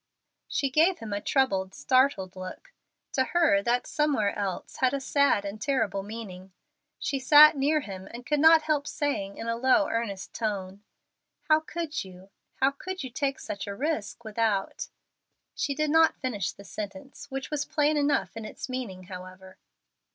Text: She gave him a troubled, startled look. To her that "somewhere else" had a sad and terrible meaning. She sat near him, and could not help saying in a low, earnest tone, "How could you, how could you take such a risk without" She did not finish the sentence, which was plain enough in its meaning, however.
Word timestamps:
She 0.47 0.71
gave 0.71 0.97
him 0.97 1.13
a 1.13 1.21
troubled, 1.21 1.75
startled 1.75 2.35
look. 2.35 2.73
To 3.11 3.23
her 3.25 3.61
that 3.61 3.85
"somewhere 3.85 4.35
else" 4.35 4.77
had 4.77 4.95
a 4.95 4.99
sad 4.99 5.45
and 5.45 5.61
terrible 5.61 6.01
meaning. 6.01 6.53
She 6.97 7.19
sat 7.19 7.55
near 7.55 7.81
him, 7.81 8.07
and 8.11 8.25
could 8.25 8.39
not 8.39 8.63
help 8.63 8.87
saying 8.87 9.37
in 9.37 9.47
a 9.47 9.55
low, 9.55 9.87
earnest 9.87 10.33
tone, 10.33 10.81
"How 11.49 11.59
could 11.59 12.03
you, 12.03 12.31
how 12.55 12.71
could 12.71 13.03
you 13.03 13.11
take 13.11 13.37
such 13.39 13.67
a 13.67 13.75
risk 13.75 14.23
without" 14.25 14.87
She 15.53 15.75
did 15.75 15.91
not 15.91 16.15
finish 16.17 16.51
the 16.51 16.63
sentence, 16.65 17.29
which 17.29 17.51
was 17.51 17.63
plain 17.63 17.95
enough 17.95 18.35
in 18.35 18.43
its 18.43 18.67
meaning, 18.67 19.03
however. 19.03 19.59